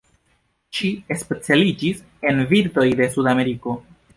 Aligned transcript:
Ŝi 0.77 0.89
specialiĝis 1.23 2.01
en 2.31 2.43
birdoj 2.55 2.89
de 3.03 3.11
Sudameriko. 3.19 3.79